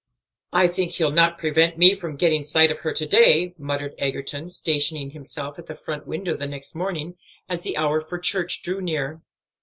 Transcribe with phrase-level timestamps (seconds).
[0.51, 4.49] "I think he'll not prevent me from getting sight of her to day," muttered Egerton,
[4.49, 8.81] stationing himself at the front window the next morning, as the hour for church drew
[8.81, 9.21] near.